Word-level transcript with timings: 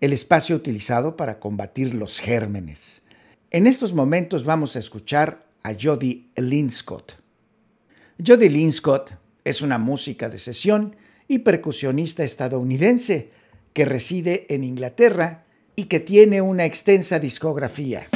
el 0.00 0.12
espacio 0.12 0.56
utilizado 0.56 1.16
para 1.16 1.38
combatir 1.38 1.94
los 1.94 2.20
gérmenes. 2.20 3.02
En 3.50 3.66
estos 3.66 3.92
momentos 3.92 4.44
vamos 4.44 4.76
a 4.76 4.78
escuchar 4.78 5.46
a 5.62 5.74
Jody 5.80 6.30
Linscott. 6.36 7.14
Jody 8.24 8.48
Linscott 8.48 9.12
es 9.44 9.62
una 9.62 9.78
música 9.78 10.28
de 10.28 10.38
sesión 10.38 10.96
y 11.28 11.40
percusionista 11.40 12.24
estadounidense 12.24 13.30
que 13.72 13.84
reside 13.84 14.46
en 14.48 14.64
Inglaterra 14.64 15.44
y 15.76 15.84
que 15.84 16.00
tiene 16.00 16.40
una 16.40 16.64
extensa 16.64 17.18
discografía. 17.18 18.08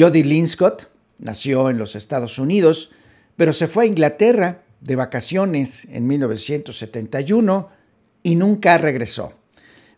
Jody 0.00 0.22
Linscott 0.22 0.88
nació 1.18 1.68
en 1.68 1.76
los 1.76 1.94
Estados 1.94 2.38
Unidos, 2.38 2.90
pero 3.36 3.52
se 3.52 3.66
fue 3.66 3.84
a 3.84 3.86
Inglaterra 3.86 4.62
de 4.80 4.96
vacaciones 4.96 5.84
en 5.90 6.06
1971 6.06 7.68
y 8.22 8.36
nunca 8.36 8.78
regresó. 8.78 9.34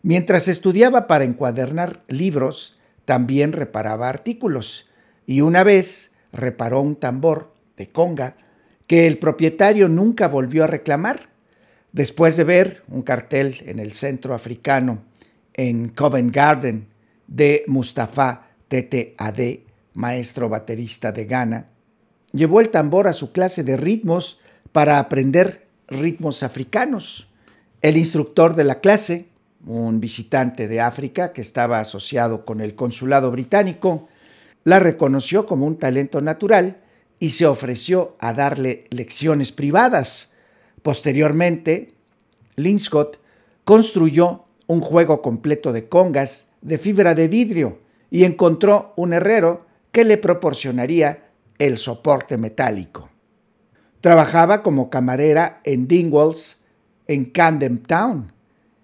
Mientras 0.01 0.49
estudiaba 0.49 1.07
para 1.07 1.23
encuadernar 1.23 2.03
libros, 2.09 2.77
también 3.05 3.53
reparaba 3.53 4.09
artículos 4.09 4.89
y 5.25 5.39
una 5.39 5.63
vez 5.63 6.11
reparó 6.33 6.81
un 6.81 6.97
tambor 6.97 7.53
de 7.77 7.87
conga 7.87 8.35
que 8.87 9.07
el 9.07 9.19
propietario 9.19 9.87
nunca 9.87 10.27
volvió 10.27 10.65
a 10.65 10.67
reclamar. 10.67 11.29
Después 11.93 12.35
de 12.35 12.43
ver 12.43 12.83
un 12.89 13.03
cartel 13.03 13.63
en 13.67 13.79
el 13.79 13.93
centro 13.93 14.33
africano 14.33 15.01
en 15.53 15.87
Covent 15.87 16.35
Garden 16.35 16.87
de 17.27 17.63
Mustafa 17.67 18.49
Tete 18.67 19.15
Ade, 19.17 19.63
maestro 19.93 20.49
baterista 20.49 21.11
de 21.11 21.25
Ghana, 21.25 21.67
llevó 22.31 22.61
el 22.61 22.69
tambor 22.69 23.07
a 23.07 23.13
su 23.13 23.31
clase 23.31 23.63
de 23.63 23.77
ritmos 23.77 24.39
para 24.71 24.99
aprender 24.99 25.67
ritmos 25.87 26.43
africanos. 26.43 27.27
El 27.81 27.97
instructor 27.97 28.55
de 28.55 28.63
la 28.63 28.79
clase, 28.79 29.27
un 29.65 29.99
visitante 29.99 30.67
de 30.67 30.81
África 30.81 31.31
que 31.31 31.41
estaba 31.41 31.79
asociado 31.79 32.45
con 32.45 32.61
el 32.61 32.75
consulado 32.75 33.31
británico, 33.31 34.07
la 34.63 34.79
reconoció 34.79 35.45
como 35.45 35.67
un 35.67 35.77
talento 35.77 36.21
natural 36.21 36.77
y 37.19 37.29
se 37.29 37.45
ofreció 37.45 38.15
a 38.19 38.33
darle 38.33 38.87
lecciones 38.89 39.51
privadas. 39.51 40.29
Posteriormente, 40.81 41.93
Linscott 42.55 43.19
construyó 43.63 44.45
un 44.67 44.81
juego 44.81 45.21
completo 45.21 45.71
de 45.71 45.87
congas 45.87 46.51
de 46.61 46.77
fibra 46.77 47.15
de 47.15 47.27
vidrio 47.27 47.79
y 48.09 48.23
encontró 48.23 48.93
un 48.95 49.13
herrero 49.13 49.65
que 49.93 50.03
le 50.03 50.17
proporcionaría 50.17 51.29
el 51.59 51.77
soporte 51.77 52.37
metálico. 52.37 53.09
Trabajaba 54.01 54.63
como 54.63 54.89
camarera 54.89 55.61
en 55.63 55.87
Dingwalls, 55.87 56.57
en 57.07 57.25
Camden 57.25 57.81
Town. 57.81 58.33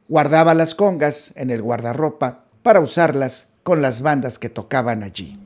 Guardaba 0.08 0.54
las 0.54 0.76
congas 0.76 1.34
en 1.36 1.50
el 1.50 1.62
guardarropa 1.62 2.46
para 2.64 2.80
usarlas 2.80 3.50
con 3.64 3.82
las 3.82 4.02
bandas 4.02 4.40
que 4.40 4.50
tocaban 4.50 5.04
allí. 5.04 5.38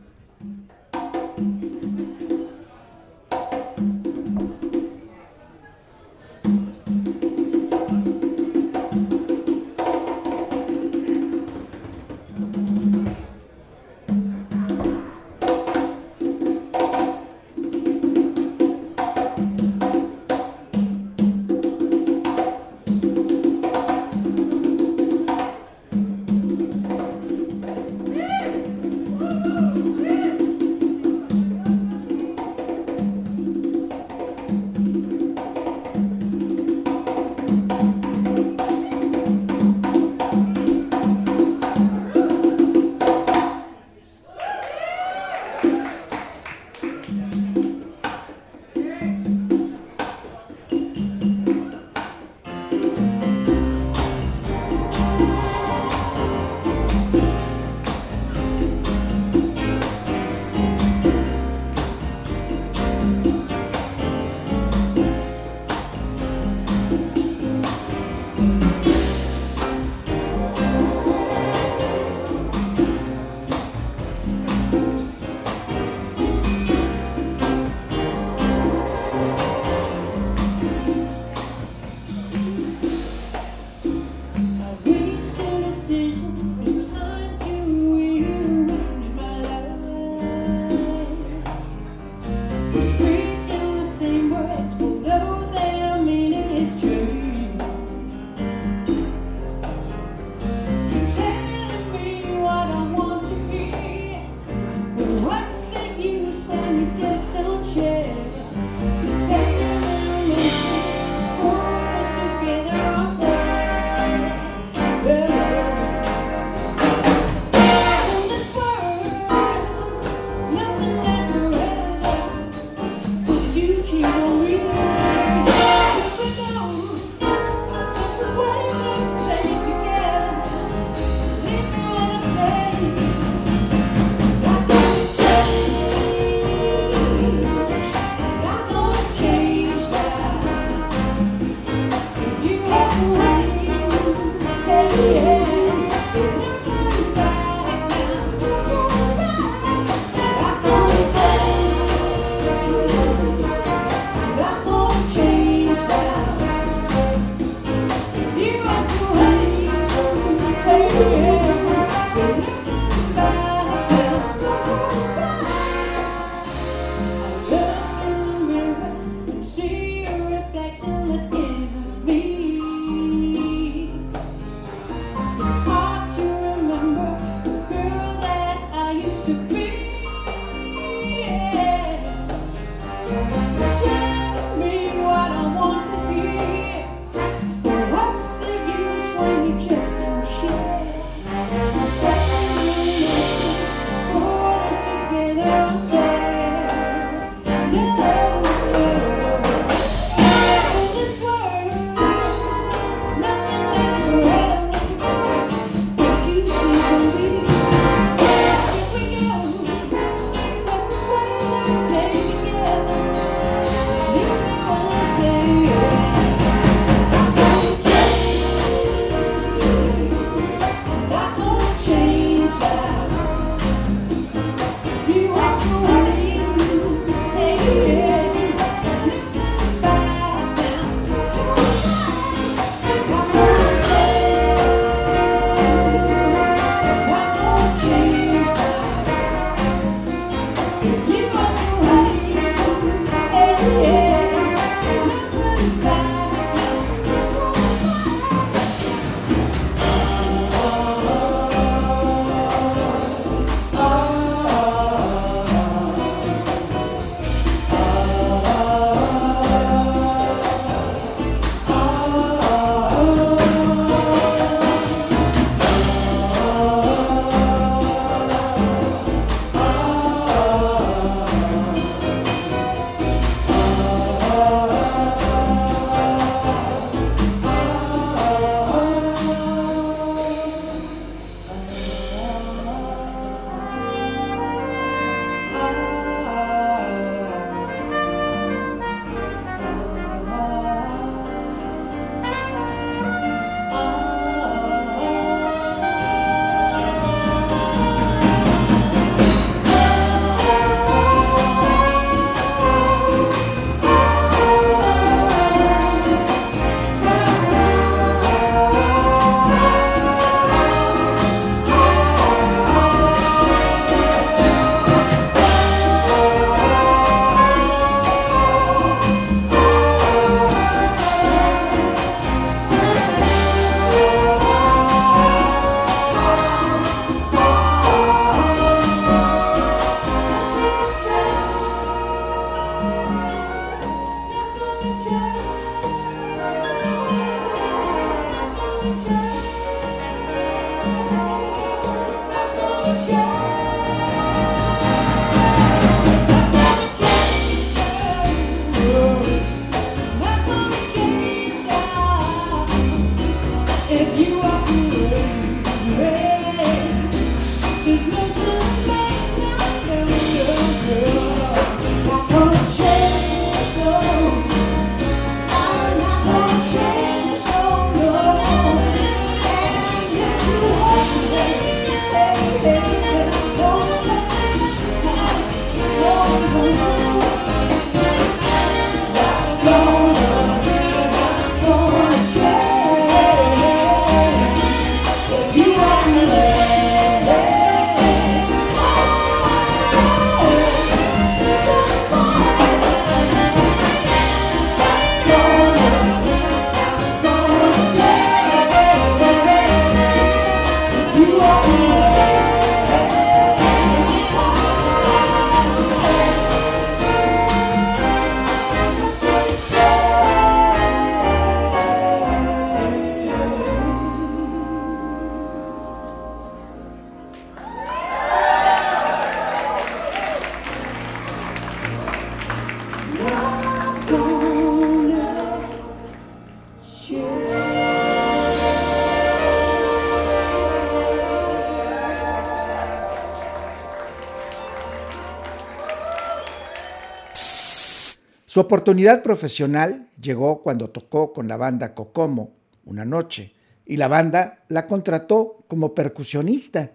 Su 438.53 438.59
oportunidad 438.59 439.23
profesional 439.23 440.09
llegó 440.21 440.61
cuando 440.61 440.91
tocó 440.91 441.33
con 441.33 441.47
la 441.47 441.57
banda 441.57 441.95
Kokomo 441.95 442.51
una 442.85 443.03
noche 443.03 443.55
y 443.83 443.97
la 443.97 444.07
banda 444.07 444.59
la 444.67 444.85
contrató 444.85 445.65
como 445.67 445.95
percusionista. 445.95 446.91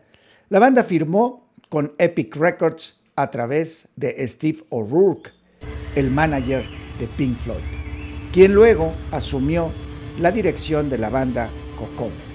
La 0.51 0.61
banda 0.61 0.85
firmó 0.85 1.51
con 1.69 1.95
Epic 1.99 2.37
Records 2.37 3.01
a 3.17 3.29
través 3.33 3.89
de 3.97 4.25
Steve 4.29 4.59
O'Rourke, 4.69 5.33
el 5.97 6.13
manager 6.13 6.65
de 7.01 7.09
Pink 7.09 7.37
Floyd, 7.37 7.65
quien 8.33 8.55
luego 8.55 8.95
asumió 9.11 9.73
la 10.21 10.31
dirección 10.31 10.89
de 10.89 10.99
la 10.99 11.11
banda 11.11 11.49
Kokomo. 11.77 12.28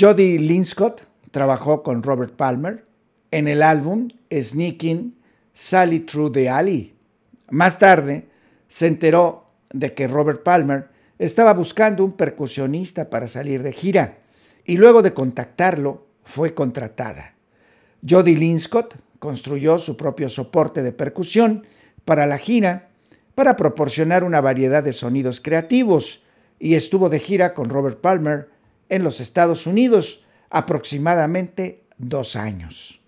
Jody 0.00 0.38
Linscott 0.38 1.02
trabajó 1.30 1.82
con 1.82 2.02
Robert 2.02 2.34
Palmer 2.34 2.86
en 3.30 3.48
el 3.48 3.62
álbum 3.62 4.08
Sneaking 4.32 5.14
Sally 5.52 6.00
Through 6.00 6.32
the 6.32 6.48
Alley. 6.48 6.94
Más 7.50 7.78
tarde 7.78 8.26
se 8.66 8.86
enteró 8.86 9.50
de 9.70 9.92
que 9.92 10.08
Robert 10.08 10.42
Palmer 10.42 10.88
estaba 11.18 11.52
buscando 11.52 12.02
un 12.02 12.12
percusionista 12.12 13.10
para 13.10 13.28
salir 13.28 13.62
de 13.62 13.74
gira 13.74 14.20
y 14.64 14.78
luego 14.78 15.02
de 15.02 15.12
contactarlo 15.12 16.06
fue 16.24 16.54
contratada. 16.54 17.34
Jody 18.08 18.36
Linscott 18.36 18.94
construyó 19.18 19.78
su 19.78 19.98
propio 19.98 20.30
soporte 20.30 20.82
de 20.82 20.92
percusión 20.92 21.66
para 22.06 22.26
la 22.26 22.38
gira 22.38 22.88
para 23.34 23.54
proporcionar 23.54 24.24
una 24.24 24.40
variedad 24.40 24.82
de 24.82 24.94
sonidos 24.94 25.42
creativos 25.42 26.22
y 26.58 26.74
estuvo 26.74 27.10
de 27.10 27.18
gira 27.18 27.52
con 27.52 27.68
Robert 27.68 28.00
Palmer 28.00 28.59
en 28.90 29.02
los 29.02 29.20
Estados 29.20 29.66
Unidos 29.66 30.22
aproximadamente 30.50 31.84
dos 31.96 32.36
años. 32.36 33.00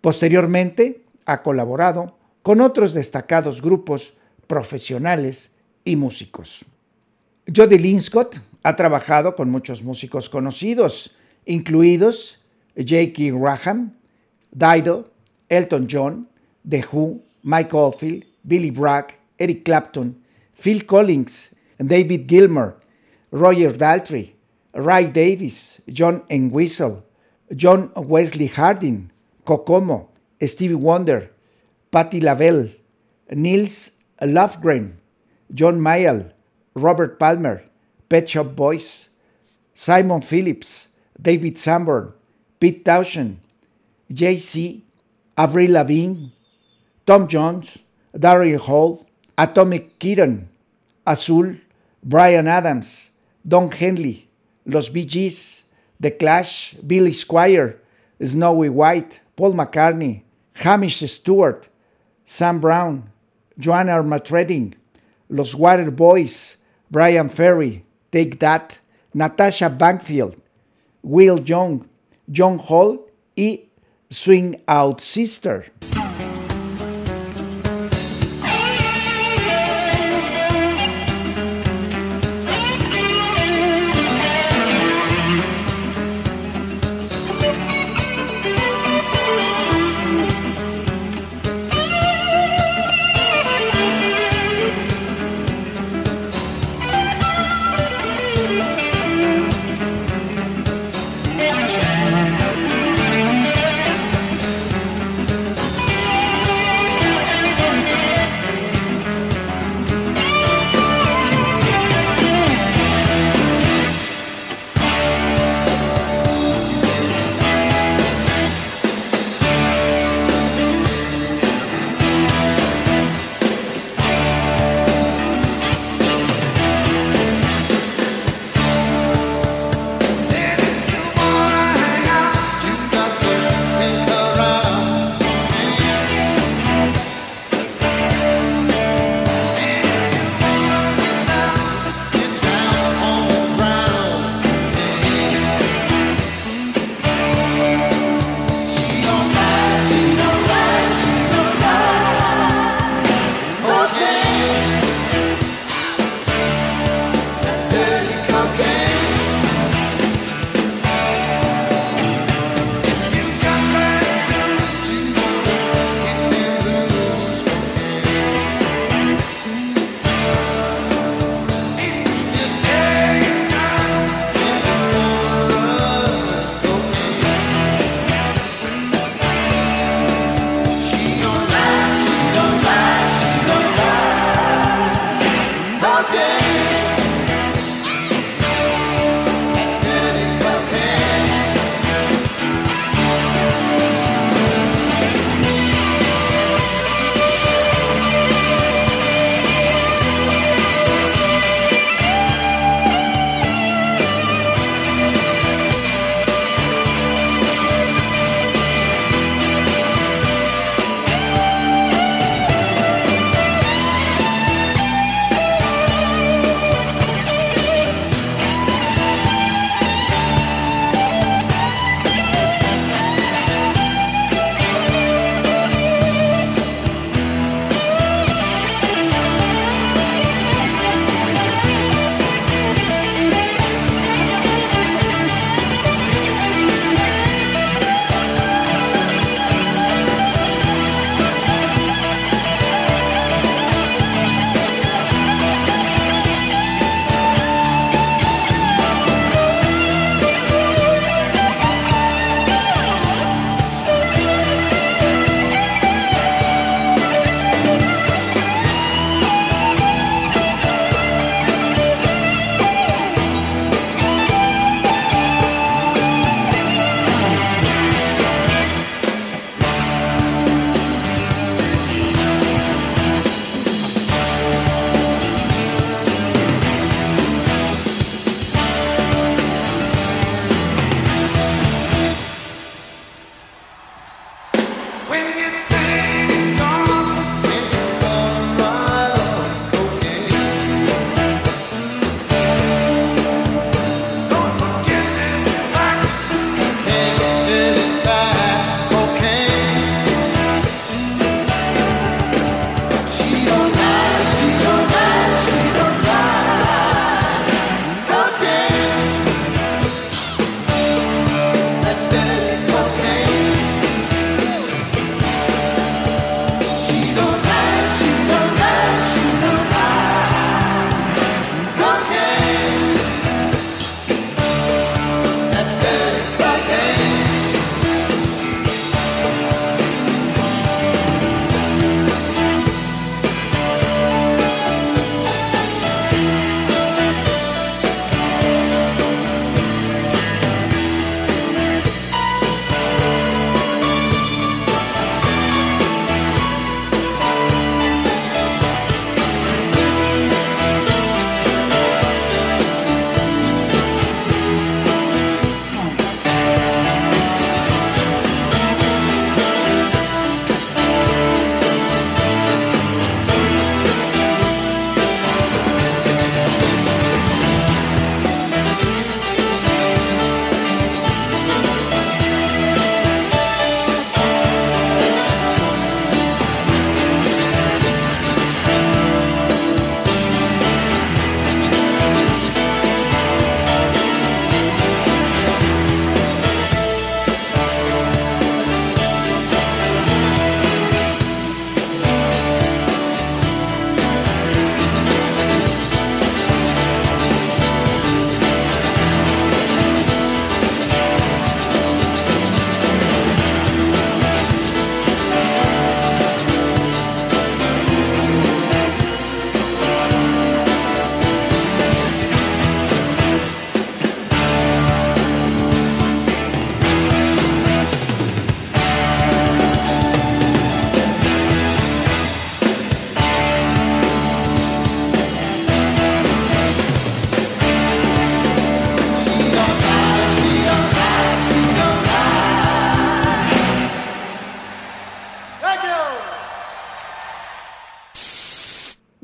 Posteriormente 0.00 1.02
ha 1.26 1.42
colaborado 1.42 2.16
con 2.42 2.60
otros 2.60 2.92
destacados 2.94 3.62
grupos 3.62 4.14
profesionales 4.46 5.52
y 5.84 5.96
músicos. 5.96 6.64
Jody 7.54 7.78
Linscott 7.78 8.38
ha 8.62 8.76
trabajado 8.76 9.34
con 9.34 9.50
muchos 9.50 9.82
músicos 9.82 10.28
conocidos, 10.28 11.14
incluidos 11.46 12.38
J.K. 12.76 13.36
Graham, 13.38 13.94
Dido, 14.52 15.10
Elton 15.48 15.88
John, 15.90 16.28
The 16.68 16.84
Who, 16.92 17.20
Mike 17.42 17.74
Oldfield, 17.74 18.24
Billy 18.44 18.70
Bragg, 18.70 19.14
Eric 19.38 19.64
Clapton, 19.64 20.16
Phil 20.54 20.86
Collins, 20.86 21.50
David 21.78 22.26
Gilmour, 22.28 22.76
Roger 23.32 23.76
Daltrey, 23.76 24.31
Ray 24.74 25.08
Davis, 25.08 25.80
John 25.88 26.22
Entwistle, 26.30 27.04
John 27.54 27.92
Wesley 27.96 28.46
Harding, 28.46 29.10
Kokomo, 29.44 30.08
Stevie 30.40 30.74
Wonder, 30.74 31.30
Patti 31.90 32.20
LaBelle, 32.20 32.70
Nils 33.32 33.92
Lofgren, 34.20 34.94
John 35.52 35.78
Mayall, 35.80 36.32
Robert 36.74 37.18
Palmer, 37.18 37.62
Pet 38.08 38.28
Shop 38.28 38.56
Boys, 38.56 39.10
Simon 39.74 40.20
Phillips, 40.20 40.88
David 41.20 41.58
Sanborn, 41.58 42.12
Pete 42.58 42.84
Townshend, 42.84 43.40
Jay-Z, 44.10 44.82
Avril 45.36 45.72
Lavigne, 45.72 46.30
Tom 47.06 47.28
Jones, 47.28 47.78
Daryl 48.14 48.58
Hall, 48.58 49.06
Atomic 49.36 49.98
Kitten, 49.98 50.48
Azul, 51.06 51.56
Brian 52.02 52.48
Adams, 52.48 53.10
Don 53.46 53.70
Henley, 53.70 54.28
Los 54.66 54.88
Bee 54.88 55.04
Gees, 55.04 55.64
The 56.00 56.10
Clash, 56.10 56.74
Billy 56.74 57.12
Squire, 57.12 57.80
Snowy 58.22 58.68
White, 58.68 59.20
Paul 59.36 59.54
McCartney, 59.54 60.22
Hamish 60.54 61.00
Stewart, 61.10 61.68
Sam 62.24 62.60
Brown, 62.60 63.10
Joanna 63.58 63.92
Armatrading, 63.92 64.74
Los 65.28 65.54
Water 65.54 65.90
Boys, 65.90 66.58
Brian 66.90 67.28
Ferry, 67.28 67.84
Take 68.10 68.38
That, 68.40 68.78
Natasha 69.14 69.68
Bankfield, 69.68 70.36
Will 71.02 71.40
Young, 71.40 71.88
John 72.30 72.58
Hall 72.58 73.08
y 73.36 73.64
Swing 74.10 74.60
Out 74.68 75.00
Sister. 75.00 75.66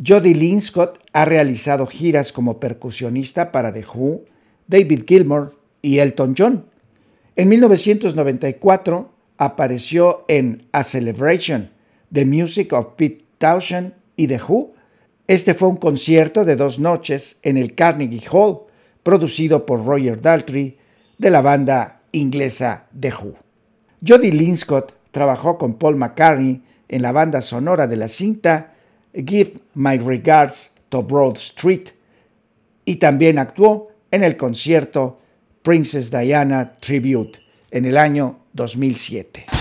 Jody 0.09 0.33
Linscott 0.33 1.01
ha 1.13 1.27
realizado 1.27 1.87
giras 1.87 2.33
como 2.33 2.59
percusionista 2.59 3.53
para 3.53 3.75
The 3.75 3.85
Who, 3.85 4.23
David 4.67 5.05
Gilmour 5.07 5.55
y 5.83 5.99
Elton 5.99 6.35
John. 6.37 6.65
En 7.37 7.51
1994 7.51 9.13
apareció 9.37 10.25
en 10.29 10.67
A 10.73 10.83
Celebration, 10.83 11.71
The 12.11 12.25
Music 12.25 12.73
of 12.73 12.95
Pete 12.97 13.27
Townshend 13.37 13.93
y 14.17 14.29
The 14.29 14.41
Who. 14.49 14.73
Este 15.27 15.53
fue 15.53 15.69
un 15.69 15.77
concierto 15.77 16.47
de 16.47 16.57
dos 16.57 16.79
noches 16.79 17.39
en 17.43 17.59
el 17.59 17.75
Carnegie 17.75 18.27
Hall, 18.33 18.61
producido 19.03 19.67
por 19.67 19.85
Roger 19.85 20.19
Daltrey 20.23 20.79
de 21.19 21.31
la 21.31 21.43
banda 21.43 22.01
inglesa 22.13 22.87
The 22.99 23.13
Who. 23.13 23.35
Jody 24.07 24.33
Linscott 24.33 24.95
trabajó 25.11 25.59
con 25.59 25.75
Paul 25.75 25.97
McCartney 25.97 26.63
en 26.89 27.03
la 27.03 27.13
banda 27.13 27.43
sonora 27.43 27.87
de 27.87 27.97
la 27.97 28.09
cinta 28.09 28.73
Give 29.13 29.61
My 29.75 29.99
Regards 29.99 30.71
to 30.91 31.03
Broad 31.03 31.37
Street 31.37 31.91
y 32.85 32.97
también 32.97 33.39
actuó 33.39 33.89
en 34.11 34.23
el 34.23 34.37
concierto 34.37 35.21
Princess 35.63 36.11
Diana 36.11 36.77
Tribute 36.81 37.39
en 37.71 37.85
el 37.85 37.97
año 37.97 38.39
2007. 38.55 39.58